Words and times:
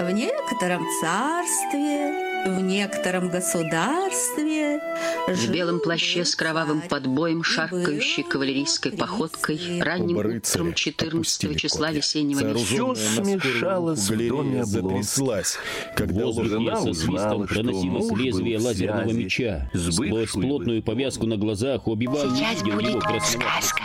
В 0.00 0.10
некотором 0.10 0.84
царстве 1.00 2.24
в 2.44 2.60
некотором 2.60 3.30
государстве 3.30 4.80
В 5.28 5.50
белом 5.50 5.80
плаще 5.80 6.24
с 6.24 6.36
кровавым 6.36 6.82
подбоем, 6.82 7.42
шаркающей 7.42 8.22
кавалерийской 8.22 8.92
походкой, 8.92 9.80
ранним 9.80 10.18
утром 10.18 10.74
14 10.74 11.58
числа 11.58 11.90
весеннего 11.90 12.54
Все 12.54 12.94
смешалось 12.94 14.10
в 14.10 14.28
доме 14.28 14.64
затряслась, 14.64 15.56
когда 15.96 16.30
жена 16.32 16.76
со 16.76 16.90
узнала, 16.90 17.46
свистом 17.46 17.48
что 17.48 17.62
муж 17.62 18.20
лезвие 18.20 18.58
лазерного 18.58 19.12
меча. 19.12 19.70
с 19.72 19.92
Сквозь 19.94 20.32
плотную 20.32 20.82
повязку 20.82 21.26
на 21.26 21.36
глазах 21.36 21.86
Сейчас 21.86 22.62
видел 22.62 22.80
его 22.80 23.20
сказка. 23.20 23.82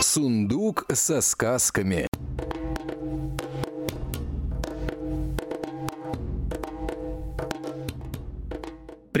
Сундук 0.00 0.86
со 0.92 1.20
сказками. 1.20 2.09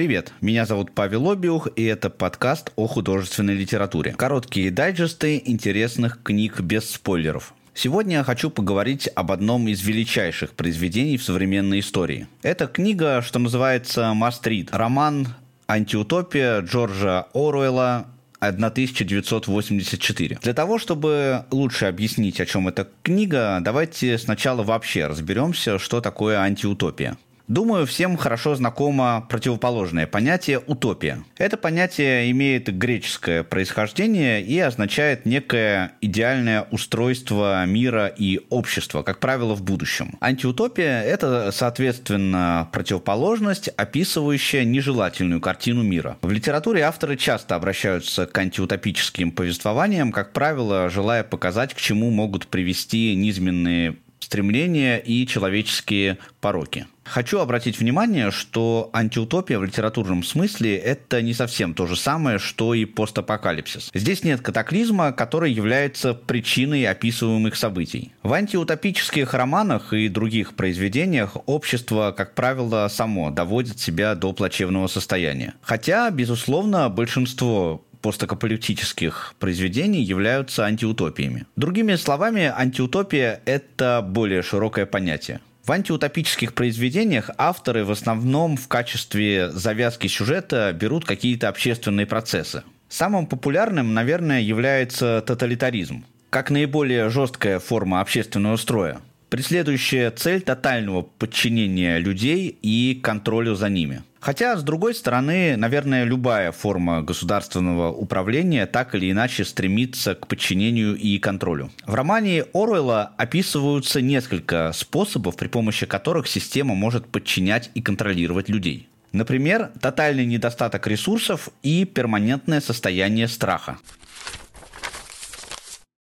Привет, 0.00 0.32
меня 0.40 0.64
зовут 0.64 0.92
Павел 0.94 1.30
Обиух, 1.30 1.68
и 1.76 1.84
это 1.84 2.08
подкаст 2.08 2.72
о 2.74 2.86
художественной 2.86 3.52
литературе. 3.52 4.14
Короткие 4.14 4.70
дайджесты 4.70 5.42
интересных 5.44 6.22
книг 6.22 6.58
без 6.62 6.88
спойлеров. 6.88 7.52
Сегодня 7.74 8.16
я 8.16 8.24
хочу 8.24 8.48
поговорить 8.48 9.10
об 9.14 9.30
одном 9.30 9.68
из 9.68 9.82
величайших 9.82 10.52
произведений 10.52 11.18
в 11.18 11.22
современной 11.22 11.80
истории. 11.80 12.28
Это 12.40 12.66
книга, 12.66 13.20
что 13.20 13.38
называется 13.38 14.14
«Мастрид», 14.14 14.70
роман 14.72 15.34
«Антиутопия» 15.68 16.62
Джорджа 16.62 17.26
Оруэлла 17.34 18.06
1984. 18.38 20.38
Для 20.40 20.54
того, 20.54 20.78
чтобы 20.78 21.44
лучше 21.50 21.84
объяснить, 21.84 22.40
о 22.40 22.46
чем 22.46 22.68
эта 22.68 22.88
книга, 23.02 23.58
давайте 23.60 24.16
сначала 24.16 24.62
вообще 24.62 25.08
разберемся, 25.08 25.78
что 25.78 26.00
такое 26.00 26.38
антиутопия. 26.38 27.18
Думаю, 27.50 27.84
всем 27.84 28.16
хорошо 28.16 28.54
знакомо 28.54 29.26
противоположное 29.28 30.06
понятие 30.06 30.60
«утопия». 30.68 31.24
Это 31.36 31.56
понятие 31.56 32.30
имеет 32.30 32.72
греческое 32.72 33.42
происхождение 33.42 34.40
и 34.40 34.56
означает 34.60 35.26
некое 35.26 35.90
идеальное 36.00 36.68
устройство 36.70 37.66
мира 37.66 38.06
и 38.06 38.40
общества, 38.50 39.02
как 39.02 39.18
правило, 39.18 39.56
в 39.56 39.64
будущем. 39.64 40.16
Антиутопия– 40.20 41.02
это, 41.04 41.50
соответственно, 41.50 42.68
противоположность, 42.70 43.66
описывающая 43.66 44.62
нежелательную 44.62 45.40
картину 45.40 45.82
мира. 45.82 46.18
В 46.22 46.30
литературе 46.30 46.82
авторы 46.82 47.16
часто 47.16 47.56
обращаются 47.56 48.26
к 48.26 48.38
антиутопическим 48.38 49.32
повествованиям, 49.32 50.12
как 50.12 50.32
правило, 50.32 50.88
желая 50.88 51.24
показать, 51.24 51.74
к 51.74 51.78
чему 51.78 52.10
могут 52.10 52.46
привести 52.46 53.16
низменные 53.16 53.96
стремления 54.20 54.98
и 54.98 55.26
человеческие 55.26 56.18
пороки. 56.40 56.86
Хочу 57.10 57.40
обратить 57.40 57.80
внимание, 57.80 58.30
что 58.30 58.88
антиутопия 58.92 59.58
в 59.58 59.64
литературном 59.64 60.22
смысле 60.22 60.76
это 60.76 61.20
не 61.22 61.34
совсем 61.34 61.74
то 61.74 61.88
же 61.88 61.96
самое, 61.96 62.38
что 62.38 62.72
и 62.72 62.84
постапокалипсис. 62.84 63.90
Здесь 63.92 64.22
нет 64.22 64.42
катаклизма, 64.42 65.10
который 65.10 65.52
является 65.52 66.14
причиной 66.14 66.86
описываемых 66.86 67.56
событий. 67.56 68.12
В 68.22 68.32
антиутопических 68.32 69.34
романах 69.34 69.92
и 69.92 70.08
других 70.08 70.54
произведениях 70.54 71.36
общество, 71.46 72.14
как 72.16 72.36
правило, 72.36 72.86
само 72.88 73.30
доводит 73.30 73.80
себя 73.80 74.14
до 74.14 74.32
плачевного 74.32 74.86
состояния. 74.86 75.54
Хотя, 75.62 76.10
безусловно, 76.10 76.88
большинство 76.90 77.84
постапокалиптических 78.02 79.34
произведений 79.40 80.02
являются 80.02 80.64
антиутопиями. 80.64 81.46
Другими 81.56 81.96
словами, 81.96 82.52
антиутопия– 82.56 83.40
это 83.46 84.00
более 84.06 84.42
широкое 84.42 84.86
понятие. 84.86 85.40
В 85.64 85.72
антиутопических 85.72 86.54
произведениях 86.54 87.30
авторы 87.36 87.84
в 87.84 87.90
основном 87.90 88.56
в 88.56 88.66
качестве 88.66 89.50
завязки 89.50 90.06
сюжета 90.06 90.72
берут 90.72 91.04
какие-то 91.04 91.48
общественные 91.48 92.06
процессы. 92.06 92.62
Самым 92.88 93.26
популярным, 93.26 93.94
наверное, 93.94 94.40
является 94.40 95.22
тоталитаризм, 95.24 96.04
как 96.30 96.50
наиболее 96.50 97.08
жесткая 97.10 97.60
форма 97.60 98.00
общественного 98.00 98.56
строя, 98.56 99.00
преследующая 99.30 100.10
цель 100.10 100.42
тотального 100.42 101.02
подчинения 101.02 101.98
людей 101.98 102.58
и 102.60 103.00
контролю 103.02 103.54
за 103.54 103.68
ними. 103.68 104.02
Хотя, 104.20 104.56
с 104.58 104.62
другой 104.62 104.94
стороны, 104.94 105.56
наверное, 105.56 106.04
любая 106.04 106.52
форма 106.52 107.00
государственного 107.00 107.90
управления 107.90 108.66
так 108.66 108.94
или 108.94 109.10
иначе 109.10 109.46
стремится 109.46 110.14
к 110.14 110.26
подчинению 110.26 110.94
и 110.94 111.18
контролю. 111.18 111.70
В 111.86 111.94
романе 111.94 112.44
Оруэлла 112.52 113.12
описываются 113.16 114.02
несколько 114.02 114.72
способов, 114.74 115.36
при 115.36 115.48
помощи 115.48 115.86
которых 115.86 116.26
система 116.28 116.74
может 116.74 117.06
подчинять 117.06 117.70
и 117.74 117.80
контролировать 117.80 118.50
людей. 118.50 118.88
Например, 119.12 119.70
тотальный 119.80 120.26
недостаток 120.26 120.86
ресурсов 120.86 121.48
и 121.62 121.86
перманентное 121.86 122.60
состояние 122.60 123.26
страха. 123.26 123.78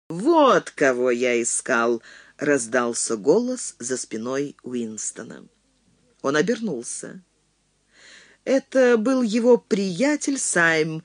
«Вот 0.08 0.70
кого 0.70 1.10
я 1.10 1.40
искал!»— 1.40 2.02
раздался 2.38 3.16
голос 3.16 3.74
за 3.78 3.96
спиной 3.96 4.56
Уинстона. 4.62 5.46
Он 6.22 6.36
обернулся. 6.36 7.22
Это 8.44 8.96
был 8.96 9.22
его 9.22 9.58
приятель 9.58 10.38
Сайм 10.38 11.02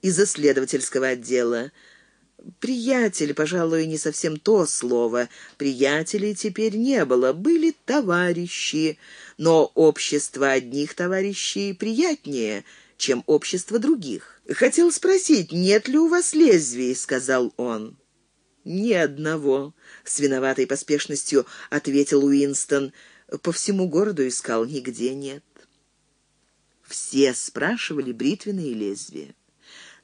из 0.00 0.18
исследовательского 0.18 1.08
отдела. 1.08 1.72
Приятель, 2.60 3.34
пожалуй, 3.34 3.86
не 3.86 3.98
совсем 3.98 4.38
то 4.38 4.66
слово. 4.66 5.28
Приятелей 5.58 6.34
теперь 6.34 6.76
не 6.76 7.04
было, 7.04 7.32
были 7.32 7.74
товарищи. 7.84 8.98
Но 9.36 9.70
общество 9.74 10.52
одних 10.52 10.94
товарищей 10.94 11.72
приятнее, 11.72 12.64
чем 12.96 13.24
общество 13.26 13.78
других. 13.78 14.40
«Хотел 14.48 14.92
спросить, 14.92 15.50
нет 15.50 15.88
ли 15.88 15.98
у 15.98 16.06
вас 16.06 16.32
лезвий?»— 16.32 16.94
сказал 16.96 17.52
он. 17.56 17.96
«Ни 18.66 18.94
одного»,— 18.94 19.74
с 20.04 20.18
виноватой 20.18 20.66
поспешностью 20.66 21.46
ответил 21.70 22.24
Уинстон. 22.24 22.92
«По 23.42 23.52
всему 23.52 23.88
городу 23.88 24.26
искал, 24.26 24.64
нигде 24.64 25.14
нет». 25.14 25.44
Все 26.82 27.32
спрашивали 27.32 28.10
бритвенные 28.10 28.74
лезвия. 28.74 29.36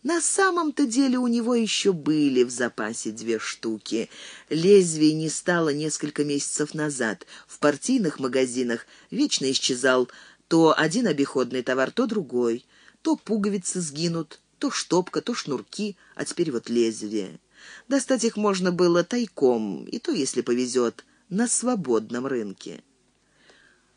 На 0.05 0.21
самом-то 0.21 0.87
деле 0.87 1.19
у 1.19 1.27
него 1.27 1.57
еще 1.57 1.93
были 1.93 2.45
в 2.45 2.51
запасе 2.51 3.11
две 3.11 3.41
штуки. 3.41 4.09
Лезвий 4.49 5.13
не 5.13 5.29
стало 5.29 5.71
несколько 5.71 6.23
месяцев 6.23 6.73
назад. 6.73 7.27
В 7.49 7.59
партийных 7.59 8.21
магазинах 8.21 8.87
вечно 9.11 9.51
исчезал 9.51 10.09
то 10.47 10.73
один 10.79 11.09
обиходный 11.09 11.65
товар, 11.65 11.91
то 11.91 12.07
другой. 12.07 12.65
То 13.03 13.17
пуговицы 13.17 13.81
сгинут, 13.81 14.39
то 14.61 14.71
штопка, 14.71 15.21
то 15.21 15.35
шнурки, 15.35 15.97
а 16.15 16.25
теперь 16.25 16.53
вот 16.53 16.71
лезвие. 16.71 17.41
Достать 17.89 18.25
их 18.25 18.37
можно 18.37 18.73
было 18.73 19.05
тайком, 19.05 19.85
и 19.85 19.99
то, 19.99 20.13
если 20.13 20.41
повезет, 20.41 21.05
на 21.29 21.49
свободном 21.49 22.27
рынке. 22.27 22.83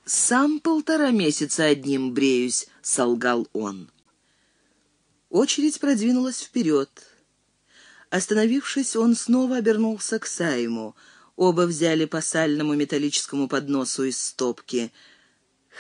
«Сам 0.06 0.60
полтора 0.60 1.12
месяца 1.12 1.66
одним 1.66 2.14
бреюсь»,— 2.14 2.68
солгал 2.82 3.48
он. 3.54 3.90
Очередь 5.30 5.80
продвинулась 5.80 6.42
вперед. 6.42 6.90
Остановившись, 8.10 8.96
он 8.96 9.16
снова 9.16 9.58
обернулся 9.58 10.20
к 10.20 10.28
Сайму. 10.28 10.96
Оба 11.36 11.64
взяли 11.64 12.06
по 12.06 12.22
сальному 12.22 12.76
металлическому 12.76 13.48
подносу 13.50 14.06
из 14.06 14.22
стопки. 14.22 14.94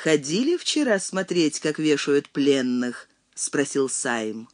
«Ходили 0.04 0.58
вчера 0.58 1.00
смотреть, 1.00 1.60
как 1.60 1.80
вешают 1.80 2.28
пленных?»— 2.30 3.08
спросил 3.36 3.88
Сайм. 3.88 4.50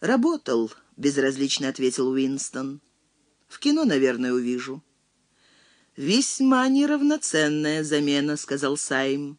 «Работал»,— 0.00 0.70
безразлично 0.96 1.68
ответил 1.68 2.08
Уинстон. 2.08 2.80
«В 3.48 3.58
кино, 3.58 3.84
наверное, 3.84 4.32
увижу». 4.32 4.82
«Весьма 5.96 6.68
неравноценная 6.68 7.82
замена»,— 7.84 8.36
сказал 8.38 8.76
Сайм. 8.76 9.38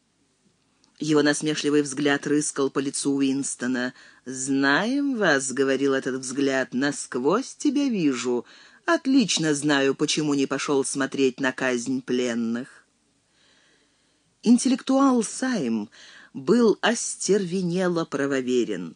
Его 0.99 1.21
насмешливый 1.21 1.83
взгляд 1.83 2.25
рыскал 2.25 2.71
по 2.71 2.79
лицу 2.79 3.13
Уинстона. 3.13 3.93
«Знаем 4.25 5.15
вас»,— 5.15 5.51
говорил 5.53 5.93
этот 5.93 6.21
взгляд,— 6.21 6.69
«насквозь 6.73 7.53
тебя 7.55 7.87
вижу. 7.87 8.45
Отлично 8.85 9.53
знаю, 9.53 9.93
почему 9.93 10.33
не 10.33 10.47
пошел 10.47 10.83
смотреть 10.83 11.39
на 11.39 11.51
казнь 11.51 12.01
пленных». 12.01 12.87
Интеллектуал 14.41 15.23
Сайм 15.23 15.89
был 16.33 16.79
остервенело 16.81 18.05
правоверен. 18.05 18.95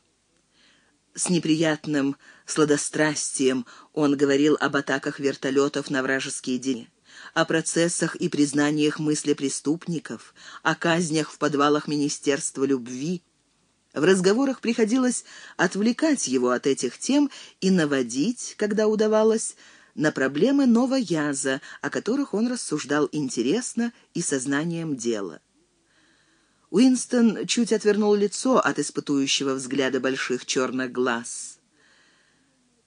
С 1.14 1.30
неприятным 1.30 2.16
сладострастием 2.46 3.66
он 3.94 4.16
говорил 4.16 4.58
об 4.60 4.78
атаках 4.78 5.20
вертолетов 5.20 5.90
на 5.90 6.04
вражеские 6.04 6.58
дни 6.58 6.88
о 7.34 7.46
процессах 7.46 8.16
и 8.16 8.30
признаниях 8.30 9.00
мысли 9.00 9.34
преступников, 9.34 10.34
о 10.64 10.76
казнях 10.76 11.32
в 11.32 11.38
подвалах 11.38 11.88
Министерства 11.88 12.64
любви. 12.64 13.22
В 13.94 14.04
разговорах 14.04 14.62
приходилось 14.62 15.26
отвлекать 15.58 16.28
его 16.28 16.52
от 16.52 16.68
этих 16.68 16.98
тем 16.98 17.30
и 17.60 17.70
наводить, 17.70 18.56
когда 18.58 18.88
удавалось, 18.88 19.56
на 19.94 20.12
проблемы 20.14 20.66
Новояза, 20.66 21.62
о 21.82 21.90
которых 21.90 22.34
он 22.34 22.48
рассуждал 22.48 23.10
интересно 23.12 23.92
и 24.14 24.22
сознанием 24.22 24.96
дела. 24.96 25.42
Уинстон 26.72 27.46
чуть 27.48 27.74
отвернул 27.74 28.16
лицо 28.16 28.58
от 28.58 28.80
испытующего 28.80 29.56
взгляда 29.56 30.00
больших 30.00 30.46
черных 30.46 30.92
глаз. 30.92 31.60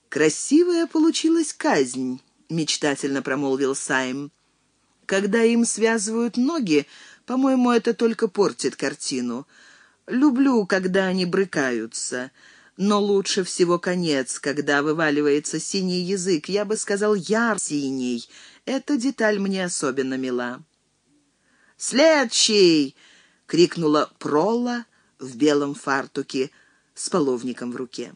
«Красивая 0.09 0.87
получилась 0.87 1.53
казнь»,— 1.53 2.19
мечтательно 2.49 3.21
промолвил 3.21 3.75
Сайм. 3.75 4.31
«Когда 5.05 5.43
им 5.43 5.65
связывают 5.65 6.35
ноги, 6.35 6.87
по-моему, 7.27 7.71
это 7.71 7.93
только 7.93 8.27
портит 8.27 8.75
картину. 8.75 9.47
Люблю, 10.07 10.65
когда 10.65 11.05
они 11.05 11.25
брыкаются» 11.25 12.31
но 12.77 13.01
лучше 13.01 13.45
всего 13.45 13.79
конец, 13.79 14.37
когда 14.37 14.83
вываливается 14.83 15.61
синий 15.61 16.01
язык, 16.01 16.49
я 16.49 16.65
бы 16.65 16.75
сказал 16.75 17.15
яр-синий. 17.15 18.27
Эта 18.65 18.97
деталь 18.97 19.39
мне 19.39 19.63
особенно 19.63 20.15
мила. 20.17 20.61
«Следующий!»— 21.77 22.95
крикнула 23.45 24.09
Пролла 24.19 24.85
в 25.19 25.35
белом 25.35 25.75
фартуке 25.75 26.51
с 26.93 27.09
половником 27.09 27.71
в 27.71 27.75
руке. 27.75 28.13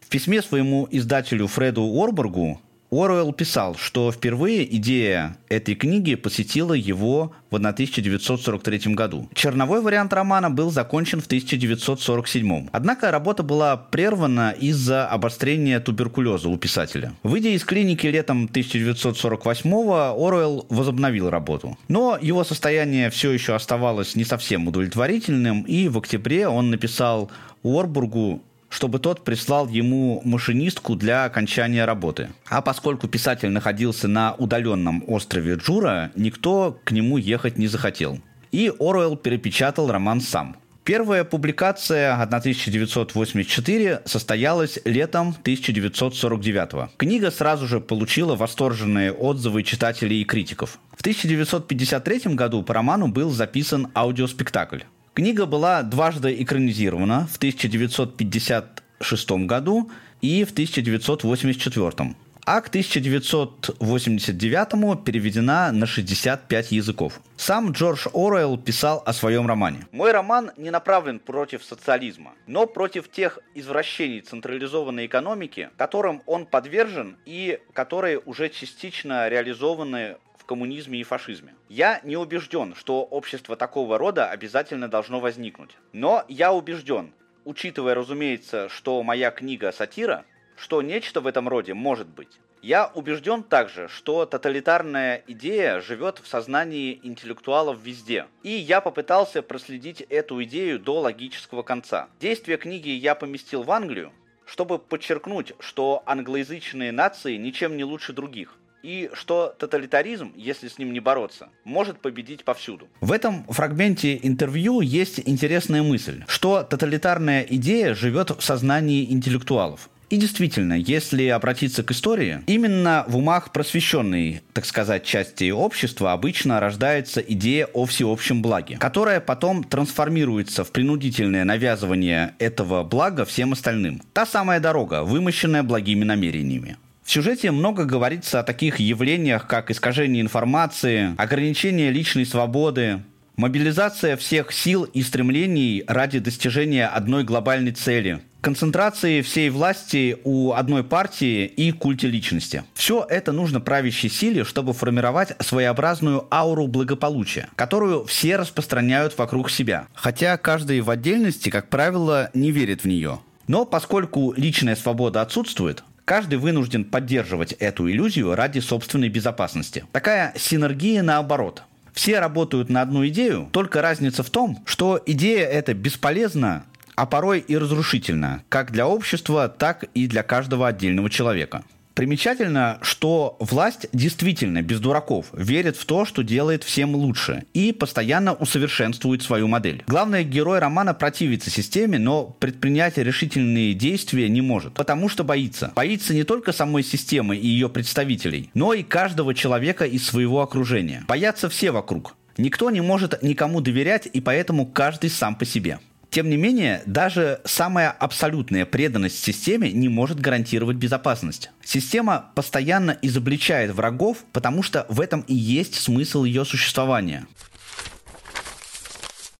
В 0.00 0.08
письме 0.08 0.40
своему 0.42 0.88
издателю 0.90 1.46
Фреду 1.46 1.82
Орбургу 1.82 2.60
Оруэлл 2.90 3.32
писал, 3.32 3.76
что 3.76 4.10
впервые 4.10 4.76
идея 4.76 5.36
этой 5.48 5.74
книги 5.74 6.14
посетила 6.14 6.72
его 6.72 7.32
в 7.50 7.56
1943 7.56 8.94
году. 8.94 9.28
Черновой 9.34 9.82
вариант 9.82 10.12
романа 10.12 10.50
был 10.50 10.70
закончен 10.70 11.20
в 11.20 11.26
1947. 11.26 12.68
Однако 12.72 13.10
работа 13.10 13.42
была 13.42 13.76
прервана 13.76 14.54
из-за 14.58 15.06
обострения 15.06 15.80
туберкулеза 15.80 16.48
у 16.48 16.56
писателя. 16.56 17.12
Выйдя 17.22 17.50
из 17.50 17.64
клиники 17.64 18.06
летом 18.06 18.44
1948 18.44 19.70
Оруэлл 19.70 20.66
возобновил 20.70 21.28
работу. 21.28 21.78
Но 21.88 22.18
его 22.20 22.42
состояние 22.44 23.10
все 23.10 23.30
еще 23.32 23.54
оставалось 23.54 24.16
не 24.16 24.24
совсем 24.24 24.66
удовлетворительным, 24.66 25.62
и 25.62 25.88
в 25.88 25.98
октябре 25.98 26.48
он 26.48 26.70
написал 26.70 27.30
Уорбургу 27.62 28.42
чтобы 28.68 28.98
тот 28.98 29.24
прислал 29.24 29.68
ему 29.68 30.20
машинистку 30.24 30.94
для 30.94 31.24
окончания 31.24 31.84
работы. 31.84 32.30
А 32.48 32.62
поскольку 32.62 33.08
писатель 33.08 33.50
находился 33.50 34.08
на 34.08 34.34
удаленном 34.34 35.04
острове 35.06 35.54
Джура, 35.54 36.10
никто 36.14 36.78
к 36.84 36.92
нему 36.92 37.16
ехать 37.16 37.58
не 37.58 37.66
захотел. 37.66 38.20
И 38.52 38.72
Оруэлл 38.78 39.16
перепечатал 39.16 39.90
роман 39.90 40.20
сам. 40.20 40.56
Первая 40.88 41.22
публикация 41.22 42.14
1984 42.14 44.00
состоялась 44.06 44.78
летом 44.86 45.36
1949. 45.42 46.92
Книга 46.96 47.30
сразу 47.30 47.66
же 47.66 47.78
получила 47.78 48.36
восторженные 48.36 49.12
отзывы 49.12 49.64
читателей 49.64 50.22
и 50.22 50.24
критиков. 50.24 50.78
В 50.96 51.00
1953 51.00 52.34
году 52.34 52.62
по 52.62 52.72
роману 52.72 53.08
был 53.08 53.30
записан 53.30 53.88
аудиоспектакль. 53.94 54.80
Книга 55.18 55.46
была 55.46 55.82
дважды 55.82 56.42
экранизирована 56.44 57.26
в 57.26 57.38
1956 57.38 59.30
году 59.48 59.90
и 60.20 60.44
в 60.44 60.52
1984 60.52 62.14
а 62.44 62.60
к 62.60 62.68
1989 62.68 65.04
переведена 65.04 65.72
на 65.72 65.86
65 65.86 66.70
языков. 66.70 67.20
Сам 67.36 67.72
Джордж 67.72 68.06
Оруэлл 68.14 68.58
писал 68.58 69.02
о 69.04 69.12
своем 69.12 69.48
романе. 69.48 69.88
«Мой 69.90 70.12
роман 70.12 70.52
не 70.56 70.70
направлен 70.70 71.18
против 71.18 71.64
социализма, 71.64 72.34
но 72.46 72.68
против 72.68 73.10
тех 73.10 73.40
извращений 73.56 74.20
централизованной 74.20 75.06
экономики, 75.06 75.70
которым 75.76 76.22
он 76.26 76.46
подвержен 76.46 77.16
и 77.26 77.58
которые 77.72 78.20
уже 78.20 78.50
частично 78.50 79.28
реализованы 79.28 80.18
коммунизме 80.48 80.98
и 80.98 81.04
фашизме. 81.04 81.54
Я 81.68 82.00
не 82.02 82.16
убежден, 82.16 82.74
что 82.74 83.02
общество 83.04 83.54
такого 83.54 83.98
рода 83.98 84.30
обязательно 84.30 84.88
должно 84.88 85.20
возникнуть. 85.20 85.76
Но 85.92 86.24
я 86.26 86.52
убежден, 86.52 87.12
учитывая, 87.44 87.94
разумеется, 87.94 88.68
что 88.68 89.02
моя 89.02 89.30
книга 89.30 89.70
сатира, 89.70 90.24
что 90.56 90.82
нечто 90.82 91.20
в 91.20 91.26
этом 91.26 91.48
роде 91.48 91.74
может 91.74 92.08
быть. 92.08 92.40
Я 92.62 92.90
убежден 92.94 93.44
также, 93.44 93.86
что 93.88 94.26
тоталитарная 94.26 95.22
идея 95.28 95.80
живет 95.80 96.18
в 96.18 96.26
сознании 96.26 96.98
интеллектуалов 97.04 97.78
везде. 97.80 98.26
И 98.42 98.50
я 98.50 98.80
попытался 98.80 99.42
проследить 99.42 100.00
эту 100.00 100.42
идею 100.42 100.80
до 100.80 100.98
логического 100.98 101.62
конца. 101.62 102.08
Действие 102.18 102.56
книги 102.56 102.88
я 102.88 103.14
поместил 103.14 103.62
в 103.62 103.70
Англию, 103.70 104.12
чтобы 104.44 104.78
подчеркнуть, 104.78 105.52
что 105.60 106.02
англоязычные 106.06 106.90
нации 106.90 107.36
ничем 107.36 107.76
не 107.76 107.84
лучше 107.84 108.12
других 108.12 108.58
и 108.82 109.10
что 109.12 109.54
тоталитаризм, 109.58 110.32
если 110.36 110.68
с 110.68 110.78
ним 110.78 110.92
не 110.92 111.00
бороться, 111.00 111.48
может 111.64 112.00
победить 112.00 112.44
повсюду. 112.44 112.88
В 113.00 113.12
этом 113.12 113.44
фрагменте 113.44 114.18
интервью 114.22 114.80
есть 114.80 115.20
интересная 115.24 115.82
мысль, 115.82 116.24
что 116.26 116.62
тоталитарная 116.62 117.42
идея 117.42 117.94
живет 117.94 118.30
в 118.30 118.42
сознании 118.42 119.10
интеллектуалов. 119.12 119.90
И 120.10 120.16
действительно, 120.16 120.72
если 120.72 121.26
обратиться 121.26 121.82
к 121.82 121.90
истории, 121.90 122.40
именно 122.46 123.04
в 123.08 123.18
умах 123.18 123.52
просвещенной, 123.52 124.40
так 124.54 124.64
сказать, 124.64 125.04
части 125.04 125.50
общества 125.50 126.12
обычно 126.12 126.60
рождается 126.60 127.20
идея 127.20 127.66
о 127.66 127.84
всеобщем 127.84 128.40
благе, 128.40 128.78
которая 128.78 129.20
потом 129.20 129.64
трансформируется 129.64 130.64
в 130.64 130.72
принудительное 130.72 131.44
навязывание 131.44 132.34
этого 132.38 132.84
блага 132.84 133.26
всем 133.26 133.52
остальным. 133.52 134.00
Та 134.14 134.24
самая 134.24 134.60
дорога, 134.60 135.02
вымощенная 135.04 135.62
благими 135.62 136.04
намерениями. 136.04 136.78
В 137.08 137.10
сюжете 137.10 137.50
много 137.52 137.86
говорится 137.86 138.40
о 138.40 138.42
таких 138.42 138.80
явлениях, 138.80 139.46
как 139.46 139.70
искажение 139.70 140.20
информации, 140.20 141.14
ограничение 141.16 141.90
личной 141.90 142.26
свободы, 142.26 143.02
мобилизация 143.36 144.18
всех 144.18 144.52
сил 144.52 144.84
и 144.84 145.00
стремлений 145.00 145.84
ради 145.86 146.18
достижения 146.18 146.86
одной 146.86 147.24
глобальной 147.24 147.72
цели, 147.72 148.20
концентрации 148.42 149.22
всей 149.22 149.48
власти 149.48 150.18
у 150.24 150.52
одной 150.52 150.84
партии 150.84 151.46
и 151.46 151.72
культе 151.72 152.08
личности. 152.08 152.64
Все 152.74 153.06
это 153.08 153.32
нужно 153.32 153.62
правящей 153.62 154.10
силе, 154.10 154.44
чтобы 154.44 154.74
формировать 154.74 155.34
своеобразную 155.40 156.26
ауру 156.30 156.66
благополучия, 156.66 157.48
которую 157.56 158.04
все 158.04 158.36
распространяют 158.36 159.16
вокруг 159.16 159.50
себя. 159.50 159.88
Хотя 159.94 160.36
каждый 160.36 160.82
в 160.82 160.90
отдельности, 160.90 161.48
как 161.48 161.70
правило, 161.70 162.28
не 162.34 162.50
верит 162.50 162.82
в 162.82 162.84
нее. 162.86 163.20
Но 163.46 163.64
поскольку 163.64 164.34
личная 164.36 164.76
свобода 164.76 165.22
отсутствует, 165.22 165.82
Каждый 166.08 166.38
вынужден 166.38 166.86
поддерживать 166.86 167.52
эту 167.52 167.90
иллюзию 167.90 168.34
ради 168.34 168.60
собственной 168.60 169.10
безопасности. 169.10 169.84
Такая 169.92 170.32
синергия 170.38 171.02
наоборот. 171.02 171.64
Все 171.92 172.18
работают 172.18 172.70
на 172.70 172.80
одну 172.80 173.06
идею, 173.08 173.50
только 173.52 173.82
разница 173.82 174.22
в 174.22 174.30
том, 174.30 174.62
что 174.64 175.02
идея 175.04 175.44
эта 175.44 175.74
бесполезна, 175.74 176.64
а 176.94 177.04
порой 177.04 177.40
и 177.40 177.58
разрушительна, 177.58 178.42
как 178.48 178.72
для 178.72 178.88
общества, 178.88 179.50
так 179.50 179.84
и 179.92 180.06
для 180.06 180.22
каждого 180.22 180.66
отдельного 180.66 181.10
человека. 181.10 181.62
Примечательно, 181.98 182.78
что 182.80 183.36
власть 183.40 183.88
действительно 183.92 184.62
без 184.62 184.78
дураков 184.78 185.26
верит 185.32 185.76
в 185.76 185.84
то, 185.84 186.04
что 186.04 186.22
делает 186.22 186.62
всем 186.62 186.94
лучше 186.94 187.42
и 187.54 187.72
постоянно 187.72 188.34
усовершенствует 188.34 189.24
свою 189.24 189.48
модель. 189.48 189.82
Главный 189.88 190.22
герой 190.22 190.60
романа 190.60 190.94
противится 190.94 191.50
системе, 191.50 191.98
но 191.98 192.36
предпринять 192.38 192.98
решительные 192.98 193.74
действия 193.74 194.28
не 194.28 194.40
может, 194.42 194.74
потому 194.74 195.08
что 195.08 195.24
боится. 195.24 195.72
Боится 195.74 196.14
не 196.14 196.22
только 196.22 196.52
самой 196.52 196.84
системы 196.84 197.36
и 197.36 197.48
ее 197.48 197.68
представителей, 197.68 198.50
но 198.54 198.74
и 198.74 198.84
каждого 198.84 199.34
человека 199.34 199.84
из 199.84 200.06
своего 200.06 200.40
окружения. 200.40 201.02
Боятся 201.08 201.48
все 201.48 201.72
вокруг. 201.72 202.14
Никто 202.36 202.70
не 202.70 202.80
может 202.80 203.20
никому 203.24 203.60
доверять, 203.60 204.08
и 204.12 204.20
поэтому 204.20 204.66
каждый 204.66 205.10
сам 205.10 205.34
по 205.34 205.44
себе. 205.44 205.80
Тем 206.10 206.30
не 206.30 206.36
менее, 206.36 206.82
даже 206.86 207.40
самая 207.44 207.90
абсолютная 207.90 208.64
преданность 208.64 209.22
системе 209.22 209.70
не 209.72 209.88
может 209.88 210.20
гарантировать 210.20 210.76
безопасность. 210.76 211.50
Система 211.62 212.32
постоянно 212.34 212.98
изобличает 213.02 213.72
врагов, 213.72 214.24
потому 214.32 214.62
что 214.62 214.86
в 214.88 215.00
этом 215.00 215.20
и 215.22 215.34
есть 215.34 215.74
смысл 215.74 216.24
ее 216.24 216.46
существования. 216.46 217.26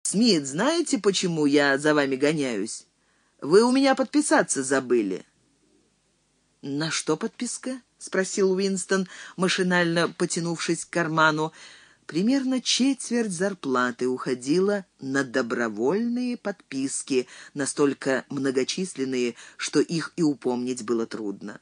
Смит, 0.03 0.47
знаете, 0.47 0.99
почему 0.99 1.47
я 1.47 1.79
за 1.79 1.95
вами 1.95 2.17
гоняюсь? 2.17 2.87
Вы 3.41 3.63
у 3.63 3.73
меня 3.73 3.95
подписаться 3.95 4.63
забыли. 4.63 5.25
На 6.63 6.91
что 6.91 7.17
подписка? 7.17 7.81
спросил 7.99 8.53
Уинстон, 8.53 9.09
машинально 9.37 10.09
потянувшись 10.09 10.85
к 10.85 10.91
карману. 10.91 11.53
Примерно 12.09 12.63
четверть 12.63 13.33
зарплаты 13.33 14.09
уходила 14.09 14.87
на 14.99 15.25
добровольные 15.25 16.39
подписки, 16.39 17.29
настолько 17.53 18.25
многочисленные, 18.31 19.35
что 19.59 19.81
их 19.81 20.15
и 20.17 20.23
упомнить 20.23 20.85
было 20.85 21.05
трудно. 21.05 21.61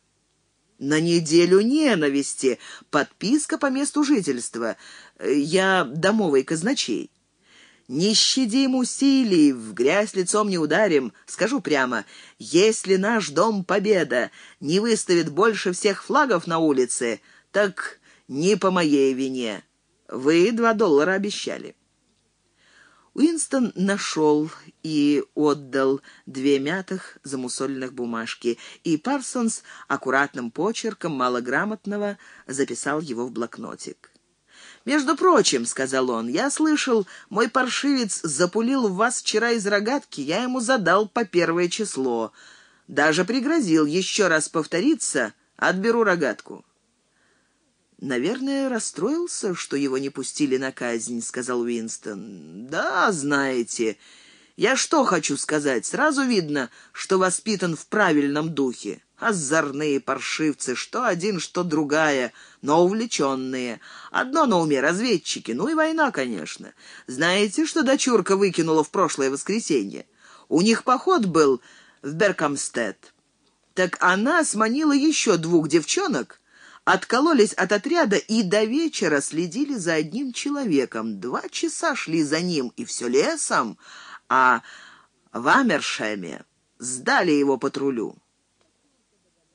На 0.78 1.00
неделю 1.00 1.62
ненависти 1.62 2.60
подписка 2.90 3.58
по 3.58 3.70
месту 3.70 4.04
жительства. 4.04 4.76
Я 5.20 5.82
домовый 5.82 6.44
казначей. 6.44 7.10
Не 7.88 8.14
щадим 8.14 8.76
усилий, 8.76 9.52
в 9.52 9.74
грязь 9.74 10.14
лицом 10.14 10.48
не 10.48 10.58
ударим. 10.58 11.12
Скажу 11.26 11.60
прямо, 11.60 12.04
если 12.38 12.94
наш 12.94 13.30
дом 13.30 13.64
Победа 13.64 14.30
не 14.60 14.78
выставит 14.78 15.28
больше 15.28 15.72
всех 15.72 16.04
флагов 16.04 16.46
на 16.46 16.60
улице, 16.60 17.20
так 17.50 17.98
не 18.28 18.56
по 18.56 18.70
моей 18.70 19.12
вине. 19.12 19.65
Вы 20.08 20.52
два 20.52 20.72
доллара 20.74 21.12
обещали. 21.12 21.74
Уинстон 23.14 23.72
нашел 23.74 24.50
и 24.82 25.24
отдал 25.34 26.02
две 26.26 26.58
мятых 26.58 27.16
замусоленных 27.24 27.94
бумажки, 27.94 28.58
и 28.84 28.98
Парсонс 28.98 29.62
аккуратным 29.88 30.50
почерком 30.50 31.12
малограмотного 31.12 32.18
записал 32.46 33.00
его 33.00 33.26
в 33.26 33.32
блокнотик. 33.32 34.10
«Между 34.84 35.16
прочим,— 35.16 35.64
сказал 35.66 36.10
он,— 36.10 36.28
я 36.28 36.50
слышал, 36.50 37.06
мой 37.30 37.48
паршивец 37.48 38.20
запулил 38.22 38.88
в 38.88 38.96
вас 38.96 39.22
вчера 39.22 39.52
из 39.52 39.66
рогатки, 39.66 40.20
я 40.20 40.42
ему 40.42 40.60
задал 40.60 41.08
по 41.08 41.24
первое 41.24 41.68
число. 41.68 42.32
Даже 42.86 43.24
пригрозил 43.24 43.86
еще 43.86 44.28
раз 44.28 44.50
повториться, 44.50 45.32
отберу 45.56 46.04
рогатку». 46.04 46.65
«Наверное, 47.98 48.68
расстроился, 48.68 49.54
что 49.54 49.74
его 49.76 49.96
не 49.96 50.10
пустили 50.10 50.58
на 50.58 50.70
казнь»,— 50.70 51.22
сказал 51.22 51.60
Уинстон. 51.60 52.66
«Да, 52.66 53.10
знаете, 53.10 53.96
я 54.56 54.76
что 54.76 55.04
хочу 55.04 55.38
сказать, 55.38 55.86
сразу 55.86 56.22
видно, 56.22 56.68
что 56.92 57.18
воспитан 57.18 57.74
в 57.74 57.86
правильном 57.86 58.54
духе. 58.54 59.02
Озорные 59.16 59.98
паршивцы, 59.98 60.74
что 60.74 61.06
один, 61.06 61.40
что 61.40 61.64
другая, 61.64 62.34
но 62.60 62.84
увлеченные. 62.84 63.80
Одно 64.10 64.44
на 64.44 64.58
уме— 64.58 64.80
разведчики, 64.82 65.52
ну 65.52 65.68
и 65.68 65.74
война, 65.74 66.10
конечно. 66.10 66.74
Знаете, 67.06 67.64
что 67.64 67.82
дочурка 67.82 68.36
выкинула 68.36 68.84
в 68.84 68.90
прошлое 68.90 69.30
воскресенье? 69.30 70.04
У 70.50 70.60
них 70.60 70.84
поход 70.84 71.24
был 71.24 71.62
в 72.02 72.12
Беркамстед. 72.12 73.14
Так 73.72 73.96
она 74.00 74.44
сманила 74.44 74.92
еще 74.92 75.38
двух 75.38 75.68
девчонок— 75.68 76.40
откололись 76.86 77.52
от 77.52 77.72
отряда 77.72 78.16
и 78.16 78.44
до 78.44 78.62
вечера 78.62 79.20
следили 79.20 79.74
за 79.74 79.94
одним 79.94 80.32
человеком. 80.32 81.20
Два 81.20 81.42
часа 81.50 81.96
шли 81.96 82.22
за 82.22 82.40
ним, 82.40 82.72
и 82.76 82.84
все 82.84 83.08
лесом, 83.08 83.76
а 84.28 84.62
в 85.32 85.48
Амершеме 85.48 86.44
сдали 86.78 87.32
его 87.32 87.58
патрулю. 87.58 88.16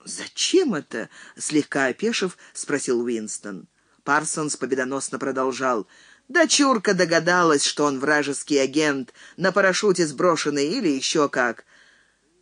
«Зачем 0.03 0.73
это?»— 0.73 1.09
слегка 1.37 1.85
опешив, 1.85 2.37
спросил 2.53 2.99
Уинстон. 2.99 3.69
Парсонс 4.03 4.57
победоносно 4.57 5.17
продолжал. 5.17 5.87
«Дочурка 6.27 6.93
догадалась, 6.93 7.63
что 7.63 7.85
он 7.85 7.99
вражеский 7.99 8.61
агент, 8.61 9.13
на 9.37 9.53
парашюте 9.53 10.05
сброшенный 10.05 10.67
или 10.67 10.89
еще 10.89 11.29
как. 11.29 11.63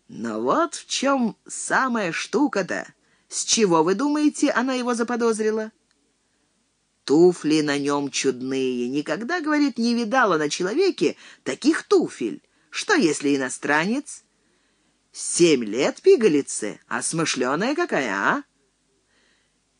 Но 0.08 0.41
вот 0.41 0.74
в 0.74 0.88
чем 0.88 1.38
самая 1.46 2.12
штука-то». 2.12 2.88
С 3.29 3.45
чего, 3.45 3.83
вы 3.83 3.93
думаете, 3.93 4.50
она 4.50 4.74
его 4.74 4.95
заподозрила? 4.95 5.71
Туфли 7.05 7.62
на 7.62 7.77
нем 7.77 8.09
чудные. 8.09 8.89
Никогда, 8.89 9.39
говорит, 9.39 9.77
не 9.77 9.93
видала 9.93 10.38
на 10.38 10.50
человеке 10.50 11.15
таких 11.43 11.83
туфель. 11.83 12.41
Что, 12.71 12.95
если 12.95 13.36
иностранец? 13.36 14.24
Семь 15.12 15.63
лет 15.63 16.01
пигалицы, 16.01 16.79
а 16.88 17.01
смышленая 17.01 17.75
какая, 17.75 18.13
а? 18.13 18.43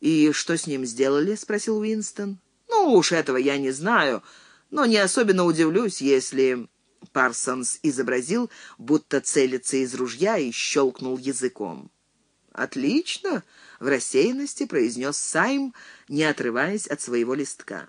«И 0.00 0.32
что 0.32 0.56
с 0.56 0.66
ним 0.66 0.86
сделали?»— 0.86 1.34
спросил 1.36 1.78
Уинстон. 1.78 2.40
«Ну 2.68 2.94
уж 2.94 3.12
этого 3.12 3.36
я 3.36 3.58
не 3.58 3.70
знаю, 3.70 4.22
но 4.70 4.86
не 4.86 4.96
особенно 4.96 5.44
удивлюсь, 5.44 6.00
если...» 6.00 6.68
Парсонс 7.12 7.78
изобразил, 7.82 8.50
будто 8.78 9.20
целится 9.20 9.76
из 9.76 9.94
ружья 9.94 10.38
и 10.38 10.50
щелкнул 10.52 11.18
языком. 11.18 11.90
«Отлично!»— 12.52 13.44
в 13.80 13.86
рассеянности 13.86 14.66
произнес 14.66 15.16
Сайм, 15.16 15.74
не 16.08 16.24
отрываясь 16.24 16.86
от 16.86 17.00
своего 17.00 17.34
листка. 17.34 17.88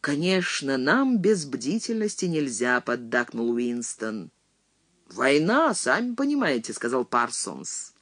«Конечно, 0.00 0.76
нам 0.76 1.18
без 1.18 1.46
бдительности 1.46 2.26
нельзя»,— 2.26 2.80
поддакнул 2.82 3.50
Уинстон. 3.50 4.30
«Война, 5.08 5.72
сами 5.74 6.14
понимаете»,— 6.14 6.72
сказал 6.74 7.04
Парсонс. 7.04 7.94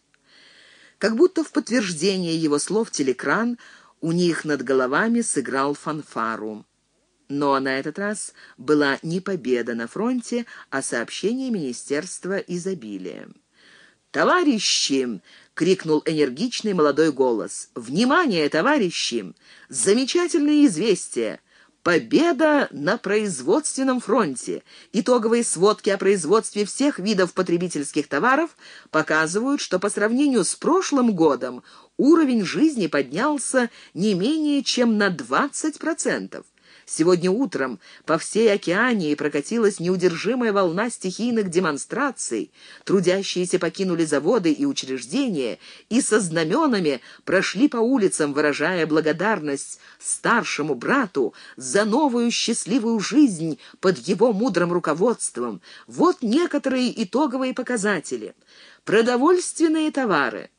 Как 0.99 1.17
будто 1.17 1.45
в 1.45 1.53
подтверждение 1.53 2.37
его 2.37 2.59
слов 2.59 2.91
телекран 2.91 3.59
у 4.01 4.13
них 4.13 4.45
над 4.45 4.63
головами 4.63 5.21
сыграл 5.21 5.75
фанфару. 5.75 6.67
Но 7.29 7.59
на 7.61 7.79
этот 7.79 7.99
раз 7.99 8.33
была 8.57 8.99
не 9.03 9.21
победа 9.21 9.75
на 9.75 9.87
фронте, 9.87 10.47
а 10.71 10.83
сообщение 10.83 11.51
Министерства 11.51 12.39
изобилия. 12.39 13.29
«Товарищи!»— 14.15 15.21
крикнул 15.55 16.01
энергичный 16.07 16.73
молодой 16.73 17.11
голос. 17.11 17.71
«Внимание, 17.75 18.49
товарищи! 18.49 19.35
Замечательное 19.69 20.67
известие! 20.67 21.41
Победа 21.83 22.69
на 22.71 22.97
производственном 22.97 23.99
фронте. 23.99 24.63
Итоговые 24.93 25.43
сводки 25.43 25.91
о 25.91 25.99
производстве 25.99 26.65
всех 26.65 27.01
видов 27.01 27.35
потребительских 27.35 28.07
товаров 28.07 28.57
показывают, 28.93 29.61
что 29.61 29.81
по 29.81 29.91
сравнению 29.91 30.45
с 30.45 30.55
прошлым 30.55 31.17
годом 31.17 31.65
уровень 31.97 32.45
жизни 32.45 32.87
поднялся 32.87 33.69
не 33.95 34.15
менее 34.15 34.63
чем 34.63 34.97
на 34.97 35.09
20%. 35.09 36.45
Сегодня 36.87 37.31
утром 37.31 37.81
по 38.05 38.19
всей 38.19 38.53
Океании 38.53 39.15
прокатилась 39.15 39.81
неудержимая 39.81 40.53
волна 40.53 40.91
стихийных 40.91 41.49
демонстраций. 41.49 42.53
Трудящиеся 42.85 43.59
покинули 43.59 44.05
заводы 44.05 44.53
и 44.53 44.67
учреждения 44.67 45.59
и 45.89 46.01
со 46.01 46.21
знаменами 46.21 47.01
прошли 47.25 47.69
по 47.69 47.79
улицам, 47.79 48.35
выражая 48.35 48.87
благодарность 48.87 49.81
старшему 49.99 50.75
брату 50.75 51.35
за 51.57 51.85
новую 51.85 52.31
счастливую 52.31 53.01
жизнь 53.01 53.59
под 53.81 53.99
его 53.99 54.33
мудрым 54.33 54.73
руководством. 54.73 55.63
Вот 55.87 56.19
некоторые 56.21 57.03
итоговые 57.03 57.55
показатели. 57.55 58.35
Продовольственные 58.85 59.91
товары. 59.91 60.51